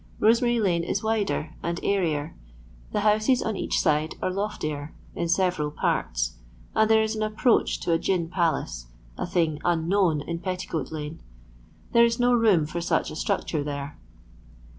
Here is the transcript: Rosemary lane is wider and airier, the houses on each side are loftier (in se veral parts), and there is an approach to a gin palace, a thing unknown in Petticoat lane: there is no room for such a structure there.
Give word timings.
Rosemary 0.19 0.59
lane 0.59 0.83
is 0.83 1.03
wider 1.03 1.53
and 1.61 1.79
airier, 1.83 2.35
the 2.91 3.01
houses 3.01 3.43
on 3.43 3.55
each 3.55 3.77
side 3.79 4.15
are 4.19 4.31
loftier 4.31 4.95
(in 5.13 5.29
se 5.29 5.49
veral 5.49 5.75
parts), 5.75 6.37
and 6.73 6.89
there 6.89 7.03
is 7.03 7.15
an 7.15 7.21
approach 7.21 7.79
to 7.81 7.91
a 7.93 7.99
gin 7.99 8.27
palace, 8.27 8.87
a 9.15 9.27
thing 9.27 9.61
unknown 9.63 10.21
in 10.21 10.39
Petticoat 10.39 10.91
lane: 10.91 11.21
there 11.91 12.03
is 12.03 12.19
no 12.19 12.33
room 12.33 12.65
for 12.65 12.81
such 12.81 13.11
a 13.11 13.15
structure 13.15 13.63
there. 13.63 13.99